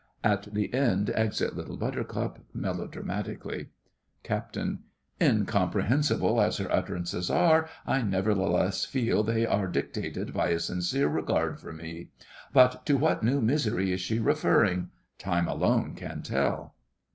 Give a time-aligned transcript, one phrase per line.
[0.23, 3.67] [At the end exit LITTLE BUTTERCUP melodramatically.
[4.23, 4.57] CAPT.
[5.21, 11.07] Incomprehensible as her utterances are, I nevertheless feel that they are dictated by a sincere
[11.07, 12.09] regard for me.
[12.51, 14.89] But to what new misery is she referring?
[15.19, 16.73] Time alone can tell!